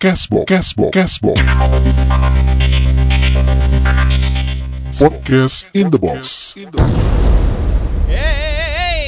[0.00, 1.36] Cashbox, Cashbox, Cashbox.
[4.92, 6.56] Podcast in the box.
[8.08, 9.04] Hey,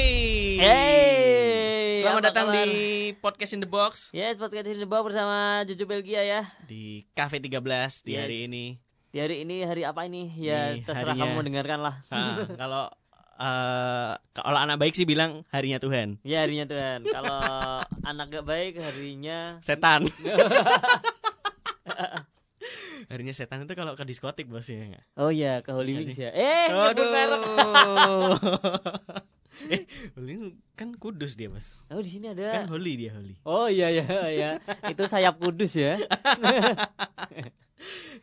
[0.58, 2.64] Hey, Selamat apa datang kabar?
[2.64, 2.76] di
[3.18, 6.42] podcast in the box Yes, podcast ini dibawa bersama Jojo Belgia ya.
[6.62, 8.20] di Cafe 13 di Yes.
[8.20, 8.64] hari ini.
[9.08, 10.28] Di hari ini hari apa ini?
[10.34, 11.94] Ya Ini terserah harinya- kamu mendengarkan lah.
[12.06, 12.92] Nah, kalau
[13.42, 16.22] eh, kalau anak baik sih bilang harinya Tuhan.
[16.22, 17.02] ya harinya Tuhan.
[17.04, 17.38] Kalau
[18.02, 20.06] anak gak baik harinya Setan.
[23.10, 25.04] harinya setan itu kalau ke diskotik bos ya nggak?
[25.20, 26.30] Oh iya ke Holy Iya Wings ya.
[26.32, 26.66] Eh,
[26.96, 27.42] merek.
[29.74, 29.82] eh,
[30.16, 30.32] Holy
[30.72, 31.84] kan kudus dia bos.
[31.92, 32.72] Oh di sini Kan ada.
[32.72, 33.34] holy dia holy.
[33.44, 34.50] Oh iya iya iya.
[34.88, 35.98] Itu sayap kudus ya.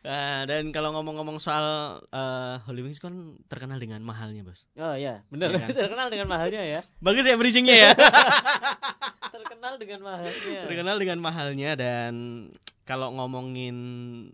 [0.00, 4.64] Ah, dan kalau ngomong-ngomong soal eh, Holy Wings kan terkenal dengan mahalnya bos.
[4.80, 5.52] Oh iya, benar.
[5.52, 5.68] Iya kan?
[5.76, 6.80] Terkenal dengan mahalnya ya.
[7.04, 7.90] Bagus ya bridgingnya ya.
[9.36, 10.60] Terkenal dengan mahalnya.
[10.64, 12.12] terkenal dengan mahalnya dan
[12.88, 13.76] kalau ngomongin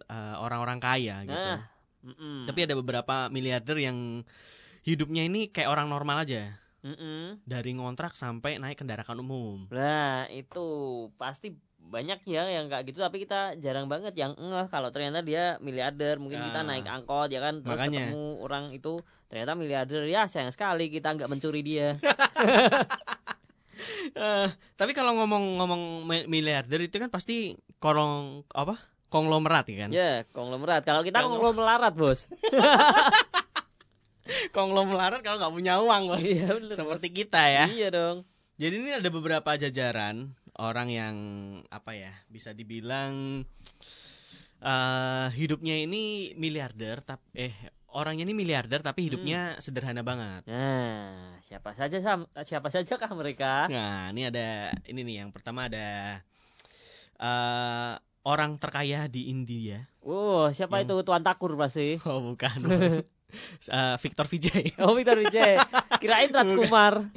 [0.07, 1.35] eh, orang-orang kaya gitu.
[1.35, 1.67] Nah,
[2.07, 2.47] mm-mm.
[2.47, 4.23] Tapi ada beberapa miliarder yang
[4.87, 6.55] hidupnya ini kayak orang normal aja.
[6.87, 7.43] Mm-mm.
[7.43, 9.67] Dari ngontrak sampai naik kendaraan umum.
[9.75, 10.67] Nah itu
[11.19, 15.55] pasti banyak ya yang kayak gitu tapi kita jarang banget yang ngeh kalau ternyata dia
[15.59, 16.67] miliarder mungkin kita Ah.
[16.67, 18.11] naik angkot ya kan terus Makanya.
[18.11, 21.95] ketemu orang itu ternyata miliarder ya sayang sekali kita nggak mencuri dia
[24.09, 28.81] Eh, tapi kalau ngomong-ngomong mi- miliarder itu kan pasti korong apa?
[29.07, 29.91] Konglomerat ya kan?
[29.91, 32.25] ya konglomerat kalau kita konglomerarat bos
[34.51, 36.25] Konglomerat kalau nggak punya uang bos.
[36.25, 37.65] iya bener Seperti kita ya.
[37.67, 37.77] bos.
[37.77, 38.17] iya dong
[38.57, 41.17] Jadi ini ada beberapa jajaran orang yang
[41.69, 43.45] apa ya bisa dibilang
[44.59, 47.55] eh hidupnya ini miliarder tapi eh
[47.93, 50.45] orangnya ini miliarder tapi hidupnya sederhana banget.
[50.45, 55.69] nah siapa saja sam- siapa saja kah mereka Nah ini ada ini nih yang pertama
[55.69, 56.21] ada
[57.17, 59.85] eh orang terkaya di India.
[60.01, 62.59] oh siapa Yang- itu tuan takur pasti Oh bukan.
[63.67, 64.79] Eh, Victor Vijay.
[64.79, 65.59] Oh Victor Vijay
[66.01, 67.11] Kirain Rajkumar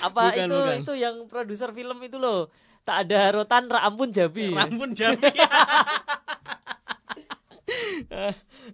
[0.00, 0.76] Apa Bukan, itu bukan.
[0.80, 2.48] itu yang produser film itu loh
[2.82, 5.28] Tak ada rotan ra ampun jabi Rambun Jabi.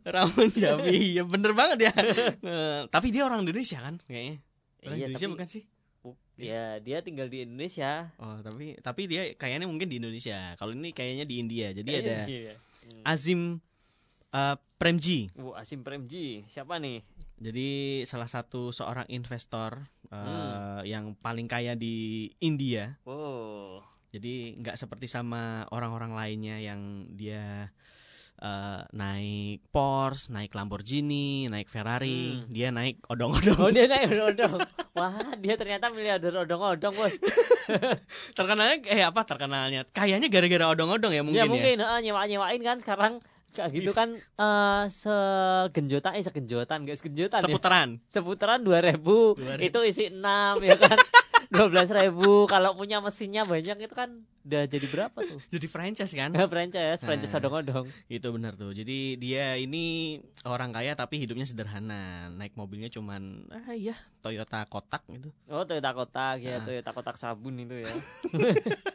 [0.06, 1.16] Rambun Jabi.
[1.16, 1.92] Ya bener banget ya.
[2.38, 4.38] Eh, tapi dia orang Indonesia kan kayaknya.
[4.80, 5.62] Orang Iya, Indonesia tapi- bukan sih?
[6.34, 10.54] Ya dia tinggal di Indonesia Oh, tapi tapi dia kayaknya mungkin di Indonesia.
[10.54, 11.70] Kalau ini kayaknya di India.
[11.70, 12.54] Jadi ada Iya.
[13.02, 13.62] Azim
[14.34, 15.30] eh, Premji.
[15.34, 17.00] Oh, Asim Premji Siapa nih?
[17.36, 17.68] Jadi
[18.04, 20.82] salah satu seorang investor eh, Hmm.
[20.82, 21.94] yang paling kaya di
[22.38, 22.98] India.
[23.04, 23.78] Oh
[24.10, 26.80] Jadi nggak seperti sama orang-orang lainnya yang
[27.10, 27.70] dia
[28.36, 32.34] eh, naik Porsche, naik Lamborghini, naik Ferrari.
[32.36, 32.46] Hmm.
[32.48, 33.58] Dia naik odong-odong.
[33.58, 34.58] Oh dia naik odong
[34.92, 37.14] Wah dia ternyata miliarder odong-odong bos
[38.38, 39.82] Terkenalnya eh apa terkenalnya?
[39.88, 41.50] Kayaknya gara-gara odong-odong ya mungkin Ya ya.
[41.50, 43.12] mungkin eh, nyewa-nyewain kan sekarang
[43.54, 47.88] Kayak gitu kan eh segenjotan eh segenjotan guys segenjotan ya Seputaran.
[48.06, 49.62] seputaran 2000 2000.
[49.62, 50.18] itu isi 6
[50.60, 50.98] ya kan
[51.54, 52.10] 12.000
[52.44, 54.10] kalau punya mesinnya banyak itu kan
[54.42, 56.34] udah jadi berapa tuh Jadi franchise kan?
[56.44, 57.40] franchise franchise Nah.
[57.40, 58.70] odong-odong Itu benar tuh.
[58.70, 62.26] Jadi dia ini orang kaya tapi hidupnya sederhana.
[62.28, 65.30] Naik mobilnya cuman ah iya Toyota kotak gitu.
[65.46, 66.66] oh Toyota kotak ya Nah.
[66.66, 67.94] Toyota kotak sabun itu ya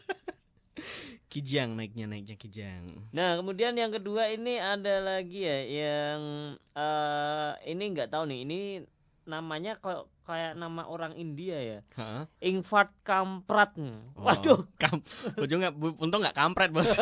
[1.29, 2.89] Kijang naiknya naiknya Kijang.
[3.13, 6.21] nah kemudian yang kedua ini ada lagi ya yang
[6.73, 8.59] eh ini nggak tahu nih ini
[9.23, 12.25] namanya kok kayak nama orang India ya Hah?
[12.41, 13.77] Ingvar Kamprat.
[13.77, 15.01] Oh, waduh kam
[15.77, 16.97] bu- untung nggak kampret bos.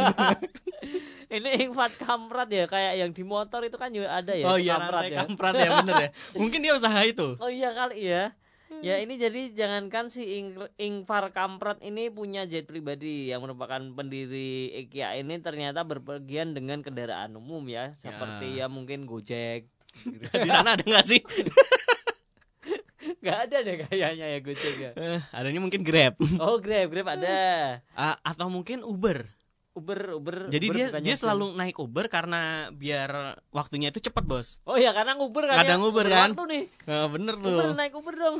[1.36, 4.76] ini Ingvar Kamprat ya kayak yang di motor itu kan juga ada ya oh iya
[4.80, 5.18] Kamprat ya.
[5.24, 6.10] kampret ya bener ya.
[6.42, 7.36] Mungkin dia usaha itu.
[7.40, 8.32] Oh iya kali ya.
[8.80, 14.70] Ya ini jadi jangankan si Ing- Ingvar Kamprad ini punya jet pribadi yang merupakan pendiri
[14.78, 19.66] IKEA ini ternyata berpergian dengan kendaraan umum ya seperti ya, mungkin Gojek.
[20.46, 21.22] Di sana ada nggak sih?
[23.18, 24.92] Gak ada deh kayaknya ya Gojek ya.
[24.94, 26.16] Eh, adanya mungkin Grab.
[26.38, 27.38] Oh Grab Grab ada.
[27.98, 29.26] Ah, atau mungkin Uber.
[29.78, 30.36] Uber Uber.
[30.50, 34.58] Jadi Uber dia dia selalu naik Uber karena biar waktunya itu cepet bos.
[34.66, 35.62] Oh iya karena Uber kan.
[35.62, 35.88] Kadang ya.
[35.88, 36.30] Uber kan.
[36.34, 36.64] Waktu nih.
[36.90, 37.54] Nah, bener tuh.
[37.54, 38.38] Uber naik Uber dong.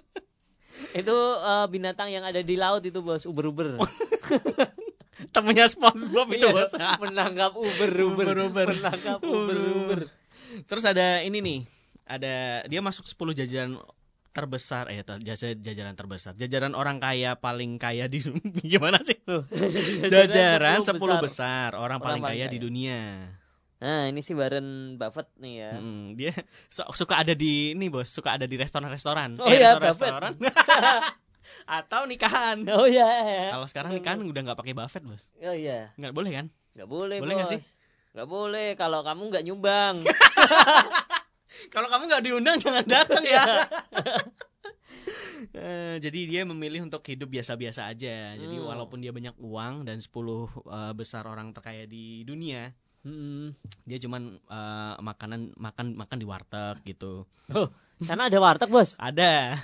[1.00, 3.68] itu eh, binatang yang ada di laut itu bos Uber Uber.
[5.34, 6.72] Temennya SpongeBob itu Iya, bos.
[7.04, 8.68] menangkap Uber Uber Uber, Uber.
[8.74, 10.00] menangkap Uber Uber.
[10.66, 11.60] Terus ada ini nih.
[12.10, 13.78] Ada dia masuk 10 jajaran
[14.30, 15.22] terbesar eh ter-
[15.58, 16.32] jajaran terbesar.
[16.38, 18.22] Jajaran orang kaya paling kaya di
[18.72, 19.18] gimana sih?
[20.12, 22.54] Jajaran 10 besar, orang, paling paling kaya, kaya.
[22.54, 23.00] di dunia.
[23.80, 25.72] Nah, ini si Warren Buffett nih ya.
[25.80, 26.32] Mm, dia
[26.74, 29.40] su- suka ada di ini bos, suka ada di restoran-restoran.
[29.40, 30.36] Oh iya, restoran-restoran.
[31.64, 32.60] Atau nikahan.
[32.70, 33.50] Oh iya.
[33.50, 35.32] Kalau sekarang nikahan udah nggak pakai buffet bos.
[35.40, 35.90] Oh iya.
[35.96, 36.46] Nggak boleh kan?
[36.76, 37.60] Nggak boleh, Boleh nggak sih?
[38.10, 39.94] Nggak boleh kalau kamu nggak nyumbang.
[41.68, 43.44] Kalau kamu nggak diundang jangan datang ya.
[45.50, 48.36] Eh, jadi dia memilih untuk hidup biasa-biasa aja.
[48.36, 48.70] Jadi Hmm.
[48.70, 52.70] walaupun dia banyak uang dan 10 eh, besar orang terkaya di dunia,
[53.02, 53.56] Hmm.
[53.82, 57.24] dia cuman eh, makanan makan makan di warteg gitu.
[57.50, 57.66] Oh,
[57.98, 58.94] sana ada warteg, Bos.
[58.94, 59.56] Ada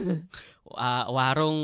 [0.65, 1.61] Wa- warung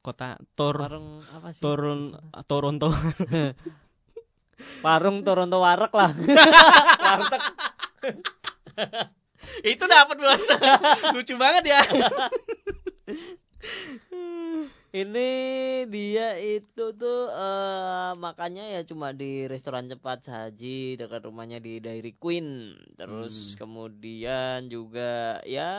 [0.00, 1.60] kota Tor Warung apa sih?
[1.60, 2.14] Turun
[2.46, 2.88] Toronto.
[4.86, 6.10] Warung Toronto Warek lah.
[6.96, 7.42] warteg.
[9.72, 10.44] Itu dapat bos.
[11.14, 11.80] Lucu banget ya.
[14.88, 15.28] Ini
[15.92, 22.16] dia itu tuh eh makannya ya cuma di restoran cepat saji dekat rumahnya di Dairy
[22.16, 22.72] Queen.
[22.96, 25.72] Terus kemudian juga ya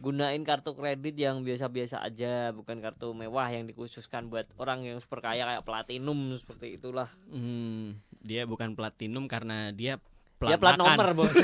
[0.00, 5.20] gunain kartu kredit yang biasa-biasa aja, bukan kartu mewah yang dikhususkan buat orang yang super
[5.20, 7.12] kaya kayak platinum seperti itulah.
[7.28, 10.00] Hmm, dia bukan platinum karena dia
[10.40, 10.96] plat, Dia plat makan.
[10.96, 11.32] nomor, Bos.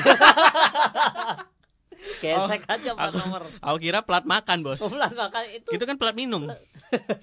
[2.17, 3.43] Gesek aja plat aku- nomor.
[3.61, 4.81] Aku kira plat makan bos.
[4.81, 6.49] Oh, plat makan itu Itu kan plat minum.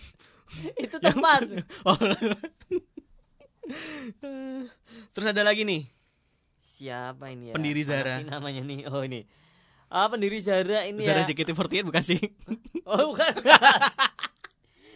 [0.84, 1.42] itu tempat.
[1.84, 1.98] Oh.
[5.10, 5.88] Terus ada lagi nih.
[6.60, 7.54] Siapa ini ya?
[7.56, 8.14] Pendiri Apa Zara.
[8.14, 8.80] sih namanya nih.
[8.88, 9.24] Oh ini.
[9.88, 11.32] Ah pendiri Zara ini Zara ya.
[11.32, 12.20] JKT48 bukan sih?
[12.84, 13.32] Oh bukan.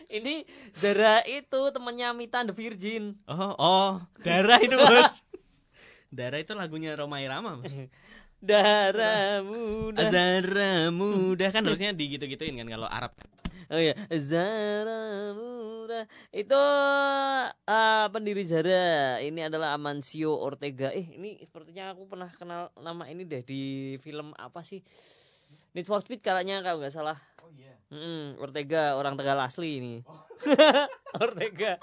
[0.10, 3.16] ini Zara itu temennya Mita the Virgin.
[3.24, 5.24] Oh, oh, darah itu bos.
[6.08, 7.60] Darah itu lagunya Roma Irama.
[8.38, 10.14] Dara muda.
[10.14, 13.10] Zara muda kan harusnya digitu-gituin kan kalau Arab.
[13.68, 16.06] Oh iya, Zara muda.
[16.30, 16.62] Itu
[17.66, 19.18] eh, pendiri Zara.
[19.26, 20.94] Ini adalah Amancio Ortega.
[20.94, 24.86] Eh, ini sepertinya aku pernah kenal nama ini deh di film apa sih?
[25.74, 27.18] Need for Speed kayaknya kalau nggak salah.
[27.42, 27.74] Oh iya.
[27.90, 29.96] Mm, Ortega orang Tegal asli ini.
[31.26, 31.82] Ortega.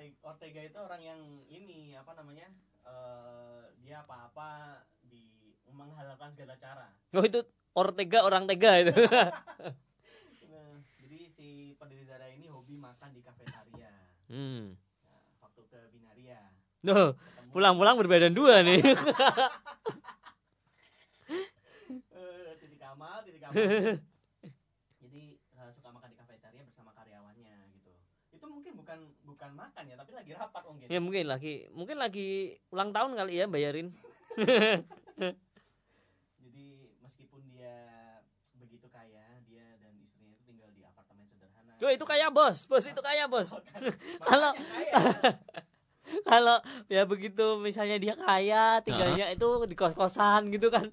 [0.00, 2.48] Ortega, Ortega itu orang yang ini apa namanya?
[2.80, 6.88] eh, dia apa-apa di menghalalkan segala cara.
[7.12, 7.44] Oh itu
[7.76, 8.92] Ortega orang Tega itu.
[10.50, 13.92] Nah, jadi si pendiri Zara ini hobi makan di kafetaria.
[14.26, 14.72] hmm.
[15.04, 16.48] Nah, waktu ke Binaria.
[16.80, 18.80] Ketemu- pulang-pulang berbadan dua nih.
[22.10, 23.54] Eh, titik kamal, titik kamal.
[25.00, 27.92] Jadi eh, suka makan di kafetaria bersama karyawannya gitu.
[28.32, 30.86] Itu mungkin bukan bukan makan ya, tapi lagi rapat mungkin.
[30.90, 32.28] ya mungkin lagi mungkin lagi
[32.74, 33.94] ulang tahun kali ya bayarin.
[36.42, 36.66] Jadi
[36.98, 37.76] meskipun dia
[38.58, 41.78] begitu kaya, dia dan istrinya itu tinggal di apartemen sederhana.
[41.78, 43.54] Tuh itu kayak bos, bos itu kayak bos.
[44.26, 44.94] Kalau- Makanya kaya.
[46.26, 46.58] Kalau
[46.90, 50.90] ya begitu misalnya dia kaya, tinggalnya itu di kos-kosan gitu kan.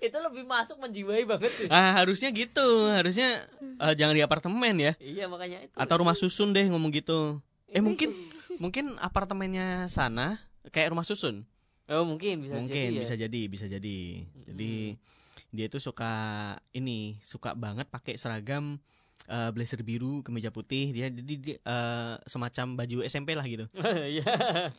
[0.00, 1.68] itu lebih masuk menjiwai banget sih.
[1.68, 2.64] Ah, harusnya gitu.
[2.88, 3.44] Harusnya
[3.80, 4.92] eh, jangan di apartemen ya.
[4.96, 5.74] Iya makanya itu.
[5.74, 7.40] Atau rumah susun deh ngomong gitu.
[7.66, 8.08] Eh Ini- mungkin
[8.56, 10.36] mungkin apartemennya sana
[10.68, 11.42] kayak rumah susun.
[11.88, 13.02] Oh mungkin bisa mungkin jadi ya.
[13.02, 13.98] bisa jadi bisa jadi
[14.46, 14.72] jadi
[15.50, 16.12] dia itu suka
[16.70, 18.78] ini suka banget pakai seragam
[19.26, 23.66] eh, blazer biru kemeja putih dia jadi dia, eh, semacam baju SMP lah gitu
[24.14, 24.70] Iya.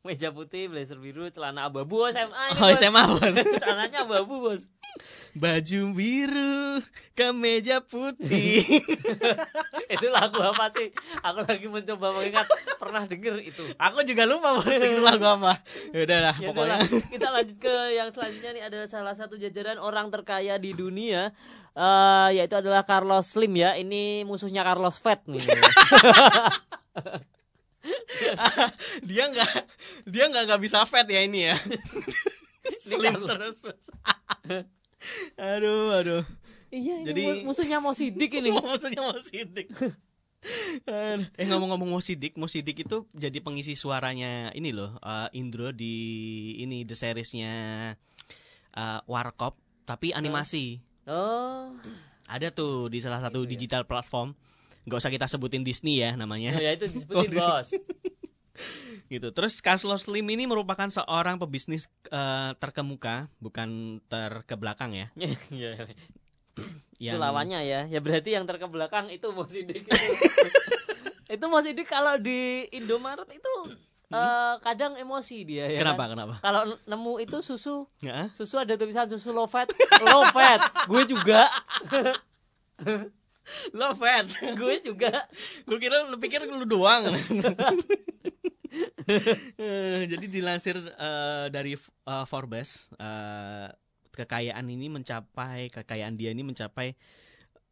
[0.00, 2.56] Meja putih, blazer biru, celana abu-abu SMA ini.
[2.56, 2.80] oh bos.
[2.80, 4.64] SMA bos Celananya abu-abu, Bos.
[5.36, 6.82] Baju biru
[7.14, 8.64] kemeja putih
[9.94, 10.90] itu lagu apa sih?
[11.22, 12.46] Aku lagi mencoba mengingat
[12.80, 13.62] pernah denger itu.
[13.78, 15.62] aku juga lupa bos itu lagu apa
[15.94, 19.78] ya udahlah Ya pokoknya udahlah, kita lanjut ke yang selanjutnya nih adalah salah satu jajaran
[19.78, 21.30] orang terkaya di dunia
[21.70, 23.78] eh yaitu adalah Carlos Slim ya.
[23.78, 25.42] Ini musuhnya Carlos Fat nih.
[29.08, 29.52] dia nggak
[30.04, 31.56] dia nggak nggak bisa fat ya ini ya
[32.76, 33.56] slim terus.
[35.34, 36.24] Aduh aduh
[36.68, 38.50] iya, ini Jadi- mu- musuhnya Mo Sidik ini.
[38.54, 39.68] Maksudnya mau sidik.
[40.86, 45.94] eh ngomong-ngomong mau sidik, mau sidik itu jadi pengisi suaranya ini loh, eh, Indro di
[46.58, 47.52] ini the seriesnya
[48.70, 50.80] eh, Warkop, tapi animasi.
[51.04, 51.74] Oh,
[52.24, 53.52] Ada tuh di salah satu Gitu ya.
[53.52, 54.32] digital platform.
[54.82, 56.54] Gak usah kita sebutin Disney ya namanya.
[56.56, 57.68] ya itu disebutin Oh, bos.
[59.10, 59.34] gitu.
[59.34, 65.06] Terus Carlos Slim ini merupakan seorang pebisnis eh, terkemuka, bukan terkebelakang ya.
[65.50, 65.90] Iya.
[67.00, 67.80] Yang Itu lawannya ya.
[67.88, 69.88] Ya berarti yang terkebelakang itu Mo Sidik.
[71.34, 73.52] itu Mo Sidik kalau di Indomaret itu
[74.10, 75.80] eh, kadang emosi dia ya.
[75.80, 76.04] Kenapa?
[76.06, 76.14] kan?
[76.14, 76.34] Kenapa?
[76.44, 78.28] Kalau nemu itu susu Ya?
[78.30, 79.70] susu ada tulisan susu low fat
[80.04, 81.48] low fat gue juga
[83.74, 84.26] Love fat.
[84.54, 85.26] gue juga
[85.66, 87.10] Gue kira lu pikir lu doang.
[89.60, 93.68] Eh, jadi dilansir eh, dari eh, Forbes, eh,
[94.10, 96.94] kekayaan ini mencapai kekayaan dia ini mencapai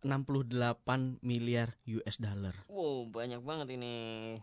[0.03, 2.55] 68 miliar US dollar.
[2.71, 3.95] Wow, banyak banget ini.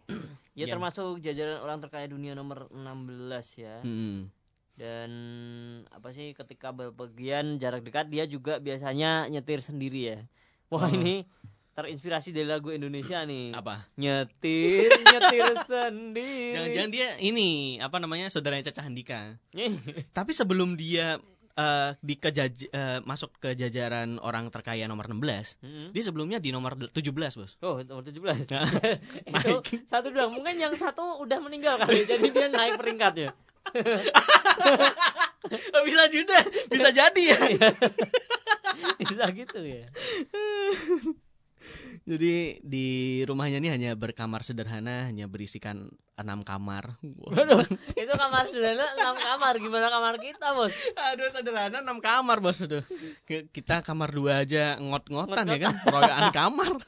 [0.55, 3.79] ya Yang- termasuk jajaran orang terkaya dunia nomor 16 ya.
[3.81, 4.27] Hmm.
[4.75, 5.11] Dan
[5.87, 10.19] apa sih ketika bepergian jarak dekat dia juga biasanya nyetir sendiri ya.
[10.67, 10.91] Wah, Oh.
[10.91, 11.23] ini
[11.75, 13.51] terinspirasi dari lagu Indonesia nih.
[13.51, 13.83] Apa?
[13.99, 16.55] Nyetir, nyetir sendiri.
[16.55, 19.35] Jangan-jangan dia ini apa namanya saudaranya Caca Handika.
[19.51, 19.75] Nih,
[20.09, 21.19] Tapi sebelum dia
[21.51, 25.87] eh, di kejaj- eh, masuk ke jajaran orang terkaya nomor 16, Mm-mm.
[25.91, 26.95] dia sebelumnya di nomor 17,
[27.35, 27.59] Bos.
[27.59, 28.23] Oh, nomor 17.
[28.49, 28.63] Nah,
[29.35, 30.31] itu satu doang.
[30.31, 32.03] Mungkin yang satu udah meninggal kali.
[32.09, 33.35] Jadi dia naik peringkatnya.
[35.85, 36.37] bisa juga,
[36.69, 37.39] bisa jadi ya.
[38.97, 39.85] Bisa gitu ya.
[42.05, 42.87] Jadi di
[43.25, 46.95] rumahnya ini hanya berkamar sederhana, hanya berisikan enam kamar.
[47.01, 47.65] Waduh,
[47.97, 49.53] itu kamar sederhana 6 kamar.
[49.57, 50.75] Gimana kamar kita, Bos?
[50.93, 52.85] Aduh sederhana enam kamar bos aduh.
[53.25, 56.71] Kita kamar dua aja ngot-ngotan ya kan, royokan kamar.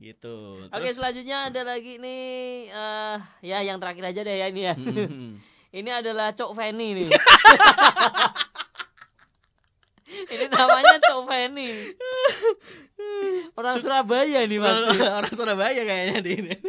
[0.00, 0.64] gitu.
[0.72, 2.22] Oke, Terus, selanjutnya ada lagi nih
[2.72, 4.74] eh ya yang terakhir aja deh ya ini ya.
[4.74, 5.36] Hmm.
[5.70, 7.14] Ini adalah Cok Feni nih.
[10.10, 11.68] ini namanya Cok Feni.
[13.54, 14.96] Orang Surabaya nih pasti.
[15.00, 16.54] orang Surabaya kayaknya di ini.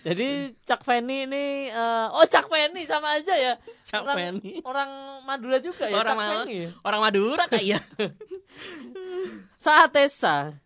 [0.00, 3.54] Jadi Cak Feni ini eh, oh Cak Feni sama aja ya.
[3.84, 4.60] Cak orang, Feni.
[4.60, 4.90] Orang
[5.24, 6.56] Madura juga ya Orang Cak Ma- Feni.
[6.56, 6.68] ya?
[6.84, 7.82] Orang Madura kayak
[9.64, 10.56] Saatesa.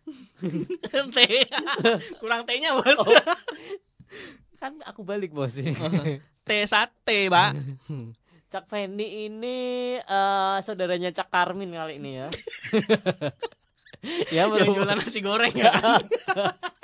[0.87, 1.17] T.
[2.23, 2.99] Kurang T-nya bos.
[2.99, 3.11] Oh.
[4.55, 5.55] Kan aku balik bos
[6.45, 7.51] T sate, Pak.
[8.45, 9.57] Cak Fendi ini
[9.97, 12.27] eh, saudaranya Cak Karmin kali ini ya.
[14.31, 16.01] ya Yang berhubung- jualan nasi goreng ya kan.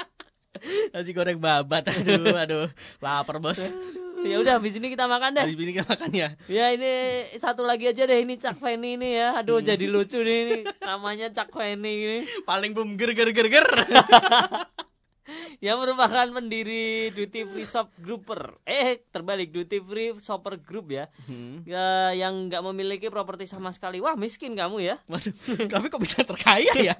[0.94, 1.86] nasi goreng babat.
[1.88, 2.66] Aduh, aduh.
[3.00, 3.62] Lapar, Bos.
[4.22, 5.46] ya udah habis ini kita makan deh.
[5.50, 6.30] Dari sini kita makan ya.
[6.46, 6.92] Ya ini
[7.38, 9.34] satu lagi aja deh ini Cak Fendi ini ya.
[9.34, 12.18] Aduh jadi lucu nih ini namanya Cak Fendi ini.
[12.44, 13.66] Paling boom ger ger ger ger.
[15.60, 18.58] Yang merupakan pendiri Duty Free Shop Grouper.
[18.64, 21.06] Eh terbalik Duty Free Shopper Group ya.
[21.26, 21.62] Hmm.
[21.64, 24.02] Ya, yang nggak memiliki properti sama sekali.
[24.02, 24.96] Wah miskin kamu ya.
[25.06, 25.34] Waduh,
[25.70, 26.96] tapi kok bisa terkaya ya?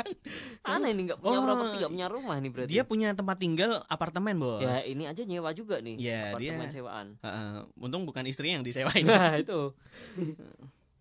[0.62, 2.70] Aneh nih nggak punya Oh, properti nggak punya rumah nih berarti.
[2.70, 4.62] Dia punya tempat tinggal apartemen, Bos.
[4.62, 5.96] Ya ini aja nyewa juga nih.
[5.98, 7.08] Ya, apartemen dia- sewaan.
[7.20, 9.04] Heeh, untung bukan istrinya yang disewain.
[9.04, 9.74] Nah itu.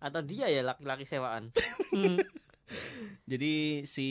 [0.01, 1.53] Atau dia ya laki-laki sewaan.
[1.93, 2.17] Hmm.
[3.31, 4.07] Jadi si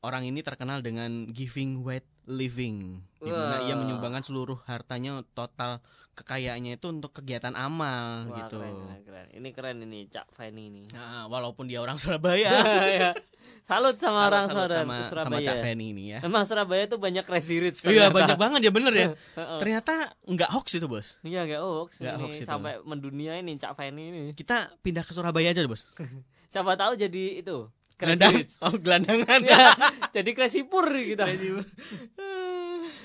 [0.00, 3.02] orang ini terkenal dengan giving weight living.
[3.18, 8.58] Di mana ia menyumbangkan seluruh hartanya total kekayaannya itu untuk kegiatan amal Wah, gitu.
[8.58, 9.26] keren, keren.
[9.30, 10.82] Ini keren ini Cak Feni ini.
[10.90, 12.50] Nah, walaupun dia orang Surabaya.
[12.98, 13.14] Ya.
[13.62, 14.82] Salut sama Salut- orang salut Surabaya.
[14.82, 15.46] sama, sama Surabaya.
[15.46, 16.18] Cak Feni ini ya.
[16.24, 17.84] Emang Surabaya tuh banyak crazy rich.
[17.86, 19.08] Iya banyak banget ya bener ya.
[19.62, 21.20] Ternyata nggak hoax itu bos.
[21.22, 21.90] Iya nggak hoax.
[22.02, 22.48] Nggak hoax itu.
[22.48, 24.22] Sampai mendunia ini Cak Feni ini.
[24.34, 25.84] Kita pindah ke Surabaya aja bos.
[26.52, 27.68] Siapa tahu jadi itu.
[27.98, 28.46] Gelandang.
[28.62, 29.40] Oh gelandangan.
[29.42, 29.74] Ya,
[30.16, 31.26] jadi crazy pur kita.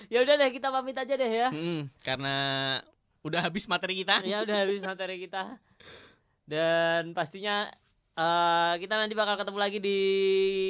[0.08, 1.50] ya udah deh kita pamit aja deh ya.
[1.50, 2.36] Hmm, karena
[3.24, 4.22] udah habis materi kita.
[4.22, 5.58] ya udah habis materi kita
[6.44, 7.72] dan pastinya
[8.14, 10.00] eh, kita nanti bakal ketemu lagi di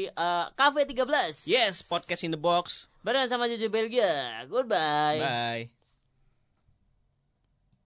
[0.08, 2.88] eh, Cafe 13 Yes, podcast in the box.
[3.02, 5.83] bareng sama Jojo Belgia goodbye Bye.